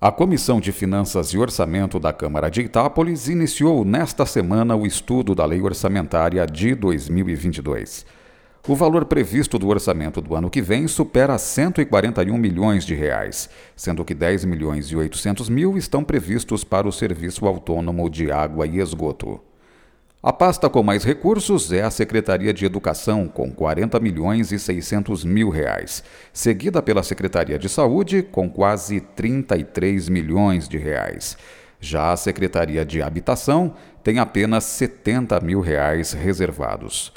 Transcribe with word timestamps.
A 0.00 0.12
Comissão 0.12 0.60
de 0.60 0.70
Finanças 0.70 1.30
e 1.30 1.38
Orçamento 1.38 1.98
da 1.98 2.12
Câmara 2.12 2.48
de 2.48 2.60
Itápolis 2.60 3.26
iniciou 3.26 3.84
nesta 3.84 4.24
semana 4.24 4.76
o 4.76 4.86
estudo 4.86 5.34
da 5.34 5.44
Lei 5.44 5.60
Orçamentária 5.60 6.46
de 6.46 6.72
2022. 6.76 8.06
O 8.68 8.76
valor 8.76 9.06
previsto 9.06 9.58
do 9.58 9.66
orçamento 9.66 10.20
do 10.20 10.36
ano 10.36 10.48
que 10.48 10.62
vem 10.62 10.86
supera 10.86 11.36
141 11.36 12.38
milhões 12.38 12.84
de 12.84 12.94
reais, 12.94 13.50
sendo 13.74 14.04
que 14.04 14.14
10 14.14 14.44
milhões 14.44 14.86
e 14.86 14.94
800 14.94 15.48
mil 15.48 15.76
estão 15.76 16.04
previstos 16.04 16.62
para 16.62 16.86
o 16.86 16.92
Serviço 16.92 17.44
Autônomo 17.44 18.08
de 18.08 18.30
Água 18.30 18.68
e 18.68 18.78
Esgoto. 18.78 19.47
A 20.20 20.32
pasta 20.32 20.68
com 20.68 20.82
mais 20.82 21.04
recursos 21.04 21.72
é 21.72 21.80
a 21.80 21.92
Secretaria 21.92 22.52
de 22.52 22.64
Educação, 22.64 23.28
com 23.28 23.52
40 23.52 24.00
milhões 24.00 24.50
e 24.50 24.58
600 24.58 25.24
mil 25.24 25.48
reais, 25.48 26.02
seguida 26.32 26.82
pela 26.82 27.04
Secretaria 27.04 27.56
de 27.56 27.68
Saúde, 27.68 28.24
com 28.24 28.50
quase 28.50 29.00
33 29.00 30.08
milhões 30.08 30.68
de 30.68 30.76
reais. 30.76 31.38
Já 31.78 32.10
a 32.10 32.16
Secretaria 32.16 32.84
de 32.84 33.00
Habitação 33.00 33.74
tem 34.02 34.18
apenas 34.18 34.64
70 34.64 35.38
mil 35.38 35.60
reais 35.60 36.12
reservados. 36.12 37.12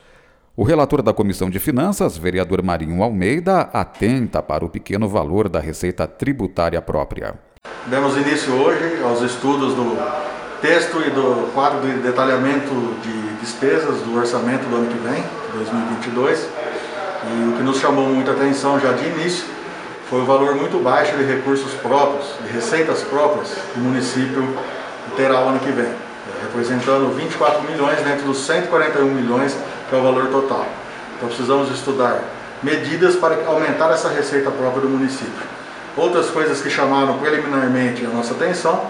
O 0.55 0.62
relator 0.63 1.02
da 1.02 1.12
Comissão 1.12 1.49
de 1.49 1.58
Finanças, 1.58 2.16
vereador 2.16 2.62
Marinho 2.62 3.02
Almeida, 3.02 3.62
atenta 3.74 4.44
para 4.44 4.63
o 4.63 4.70
pequeno 4.70 5.10
valor 5.10 5.49
da 5.49 5.60
receita 5.60 6.05
tributária 6.05 6.80
própria. 6.80 7.34
Demos 7.88 8.16
início 8.16 8.54
hoje 8.54 9.02
aos 9.02 9.24
estudos 9.24 9.74
do 9.74 10.30
texto 10.62 11.02
e 11.02 11.10
do 11.10 11.52
quadro 11.54 11.82
de 11.82 11.94
detalhamento 11.98 12.70
de 13.02 13.34
despesas 13.42 14.00
do 14.02 14.16
orçamento 14.16 14.70
do 14.70 14.76
ano 14.76 14.88
que 14.88 14.98
vem, 15.00 15.24
2022. 15.54 16.40
E 16.40 17.50
o 17.50 17.58
que 17.58 17.64
nos 17.64 17.80
chamou 17.80 18.08
muita 18.08 18.32
atenção 18.32 18.80
já 18.80 18.92
de 18.92 19.05
início 19.08 19.46
foi 20.08 20.22
o 20.22 20.26
valor 20.26 20.55
muito 20.55 20.82
baixo 20.82 21.18
de 21.18 21.24
recursos 21.24 21.74
próprios, 21.74 22.28
de 22.46 22.54
receitas 22.54 23.02
próprias 23.02 23.50
que 23.74 23.80
o 23.80 23.84
município 23.84 24.55
terá 25.16 25.44
o 25.44 25.50
ano 25.50 25.60
que 25.60 25.72
vem, 25.72 25.92
representando 26.44 27.12
24 27.16 27.63
milhões 27.63 28.00
dentro 28.02 28.26
dos 28.26 28.38
141 28.46 29.05
milhões 29.05 29.57
que 29.90 29.96
é 29.96 29.98
o 29.98 30.04
valor 30.04 30.28
total. 30.28 30.68
Então 31.18 31.28
precisamos 31.28 31.72
estudar 31.72 32.20
medidas 32.62 33.16
para 33.16 33.35
aumentar 33.48 33.91
essa 33.91 34.10
receita 34.10 34.52
própria 34.52 34.82
do 34.82 34.90
município. 34.90 35.50
Outras 35.98 36.30
coisas 36.30 36.62
que 36.62 36.70
chamaram 36.70 37.18
preliminarmente 37.18 38.05
a 38.05 38.10
nossa 38.10 38.34
atenção 38.34 38.85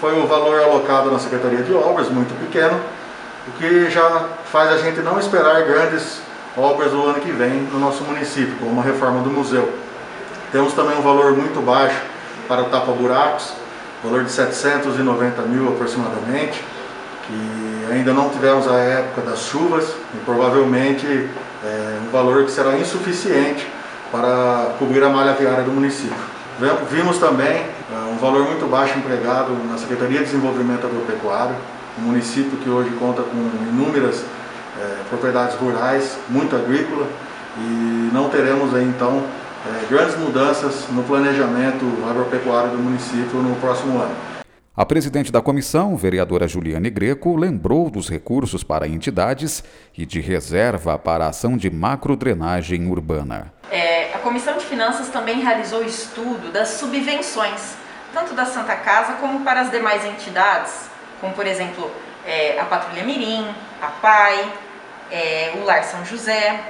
foi 0.00 0.18
o 0.18 0.26
valor 0.26 0.58
alocado 0.62 1.10
na 1.10 1.18
Secretaria 1.18 1.62
de 1.62 1.74
Obras, 1.74 2.08
muito 2.08 2.34
pequeno, 2.40 2.80
o 3.46 3.52
que 3.58 3.90
já 3.90 4.28
faz 4.50 4.72
a 4.72 4.78
gente 4.78 5.00
não 5.00 5.20
esperar 5.20 5.62
grandes 5.64 6.22
obras 6.56 6.90
do 6.90 7.04
ano 7.04 7.20
que 7.20 7.30
vem 7.30 7.68
no 7.70 7.78
nosso 7.78 8.02
município, 8.04 8.54
como 8.58 8.80
a 8.80 8.82
reforma 8.82 9.20
do 9.20 9.30
museu. 9.30 9.70
Temos 10.50 10.72
também 10.72 10.96
um 10.96 11.02
valor 11.02 11.36
muito 11.36 11.60
baixo 11.60 12.00
para 12.48 12.62
o 12.62 12.64
tapa-buracos, 12.64 13.52
valor 14.02 14.24
de 14.24 14.32
790 14.32 15.42
mil 15.42 15.68
aproximadamente, 15.68 16.64
que 17.26 17.92
ainda 17.92 18.14
não 18.14 18.30
tivemos 18.30 18.66
a 18.68 18.78
época 18.78 19.20
das 19.20 19.40
chuvas 19.40 19.94
e 20.14 20.18
provavelmente 20.24 21.28
é 21.62 21.98
um 22.06 22.10
valor 22.10 22.44
que 22.44 22.50
será 22.50 22.74
insuficiente 22.78 23.70
para 24.10 24.74
cobrir 24.78 25.04
a 25.04 25.10
malha 25.10 25.34
viária 25.34 25.62
do 25.62 25.70
município. 25.70 26.39
Vimos 26.90 27.16
também 27.16 27.62
uh, 27.90 28.12
um 28.12 28.18
valor 28.18 28.44
muito 28.44 28.68
baixo 28.68 28.98
empregado 28.98 29.52
na 29.66 29.78
Secretaria 29.78 30.18
de 30.18 30.26
Desenvolvimento 30.26 30.86
Agropecuário, 30.86 31.56
um 31.98 32.02
município 32.02 32.58
que 32.58 32.68
hoje 32.68 32.90
conta 32.98 33.22
com 33.22 33.38
inúmeras 33.66 34.18
uh, 34.18 35.04
propriedades 35.08 35.56
rurais, 35.56 36.18
muito 36.28 36.54
agrícola, 36.54 37.06
e 37.56 38.10
não 38.12 38.28
teremos 38.28 38.74
aí, 38.74 38.84
então 38.84 39.16
uh, 39.16 39.88
grandes 39.88 40.18
mudanças 40.18 40.84
no 40.90 41.02
planejamento 41.02 41.86
agropecuário 42.06 42.72
do 42.72 42.78
município 42.78 43.40
no 43.40 43.56
próximo 43.56 43.98
ano. 43.98 44.14
A 44.76 44.84
presidente 44.84 45.32
da 45.32 45.40
comissão, 45.40 45.96
vereadora 45.96 46.46
Juliane 46.46 46.90
Greco, 46.90 47.36
lembrou 47.36 47.88
dos 47.88 48.10
recursos 48.10 48.62
para 48.62 48.86
entidades 48.86 49.64
e 49.96 50.04
de 50.04 50.20
reserva 50.20 50.98
para 50.98 51.24
a 51.24 51.28
ação 51.28 51.56
de 51.56 51.70
macrodrenagem 51.70 52.86
urbana. 52.90 53.50
É 53.70 53.99
Comissão 54.20 54.56
de 54.56 54.64
Finanças 54.64 55.08
também 55.08 55.40
realizou 55.40 55.82
estudo 55.82 56.52
das 56.52 56.68
subvenções, 56.68 57.74
tanto 58.12 58.34
da 58.34 58.44
Santa 58.44 58.76
Casa 58.76 59.14
como 59.14 59.40
para 59.40 59.60
as 59.60 59.70
demais 59.70 60.04
entidades, 60.04 60.88
como 61.20 61.32
por 61.34 61.46
exemplo 61.46 61.90
é, 62.26 62.58
a 62.60 62.64
Patrulha 62.64 63.02
Mirim, 63.04 63.54
a 63.80 63.86
PAI, 63.86 64.52
é, 65.10 65.52
o 65.56 65.64
Lar 65.64 65.84
São 65.84 66.04
José. 66.04 66.60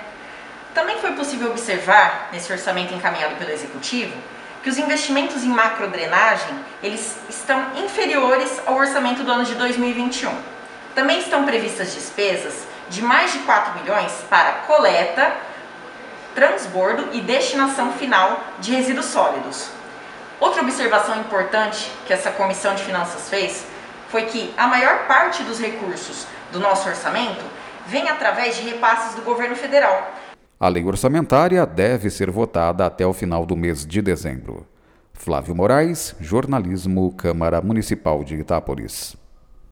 Também 0.75 0.99
foi 0.99 1.13
possível 1.13 1.51
observar, 1.51 2.29
nesse 2.33 2.53
orçamento 2.53 2.95
encaminhado 2.95 3.35
pelo 3.37 3.51
Executivo, 3.51 4.17
que 4.63 4.69
os 4.69 4.79
investimentos 4.79 5.43
em 5.43 5.49
macrodrenagem 5.49 6.55
eles 6.83 7.19
estão 7.29 7.65
inferiores 7.77 8.61
ao 8.67 8.77
orçamento 8.77 9.23
do 9.23 9.31
ano 9.31 9.45
de 9.45 9.55
2021. 9.55 10.33
Também 10.95 11.19
estão 11.19 11.45
previstas 11.45 11.95
despesas 11.95 12.67
de 12.89 13.03
mais 13.03 13.33
de 13.33 13.39
4 13.41 13.81
milhões 13.81 14.13
para 14.29 14.53
coleta 14.67 15.33
transbordo 16.35 17.09
e 17.13 17.21
destinação 17.21 17.93
final 17.93 18.43
de 18.59 18.73
resíduos 18.73 19.07
sólidos. 19.07 19.71
Outra 20.39 20.63
observação 20.63 21.21
importante 21.21 21.91
que 22.07 22.13
essa 22.13 22.31
comissão 22.31 22.75
de 22.75 22.83
finanças 22.83 23.29
fez 23.29 23.67
foi 24.09 24.23
que 24.23 24.53
a 24.57 24.67
maior 24.67 25.07
parte 25.07 25.43
dos 25.43 25.61
recursos 25.61 26.27
do 26.53 26.59
nosso 26.59 26.89
orçamento 26.89 27.45
vem 27.87 28.09
através 28.09 28.57
de 28.57 28.63
repasses 28.63 29.15
do 29.15 29.23
governo 29.23 29.55
federal. 29.55 30.13
A 30.59 30.69
lei 30.69 30.85
orçamentária 30.85 31.65
deve 31.67 32.11
ser 32.11 32.31
votada 32.31 32.87
até 32.87 33.07
o 33.07 33.13
final 33.13 33.47
do 33.47 33.57
mês 33.57 33.87
de 33.87 34.03
dezembro. 34.03 34.67
Flávio 35.13 35.55
Moraes, 35.55 36.15
Jornalismo, 36.21 37.13
Câmara 37.13 37.61
Municipal 37.61 38.25
de 38.25 38.37
Itápolis. 38.37 39.20